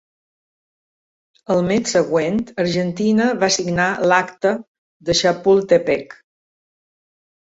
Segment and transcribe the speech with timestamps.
[1.55, 4.53] Al mes següent, Argentina va signar l'Acta
[5.11, 6.17] de Chapultepec.